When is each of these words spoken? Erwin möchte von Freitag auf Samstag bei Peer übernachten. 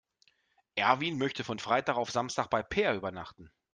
Erwin 0.73 1.19
möchte 1.19 1.43
von 1.43 1.59
Freitag 1.59 1.95
auf 1.95 2.09
Samstag 2.09 2.49
bei 2.49 2.63
Peer 2.63 2.95
übernachten. 2.95 3.51